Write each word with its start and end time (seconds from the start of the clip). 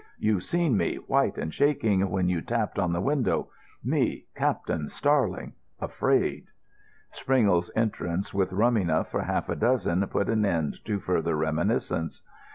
You've 0.17 0.43
seen 0.43 0.75
me, 0.75 0.95
white 0.95 1.37
and 1.37 1.53
shaking, 1.53 2.09
when 2.09 2.27
you 2.27 2.41
tapped 2.41 2.79
on 2.79 2.91
the 2.91 2.99
window: 2.99 3.51
me—Captain 3.83 4.89
Starling—afraid." 4.89 6.47
Springle's 7.11 7.69
entrance 7.75 8.33
with 8.33 8.51
rum 8.51 8.77
enough 8.77 9.11
for 9.11 9.21
half 9.21 9.47
a 9.47 9.55
dozen 9.55 10.07
put 10.07 10.27
an 10.27 10.43
end 10.43 10.83
to 10.85 10.99
further 10.99 11.35
reminiscence. 11.35 12.23